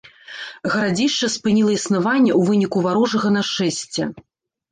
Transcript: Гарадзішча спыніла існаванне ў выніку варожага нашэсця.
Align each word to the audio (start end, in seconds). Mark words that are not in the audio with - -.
Гарадзішча 0.75 1.27
спыніла 1.33 1.75
існаванне 1.79 2.33
ў 2.39 2.49
выніку 2.49 2.77
варожага 2.87 3.27
нашэсця. 3.37 4.03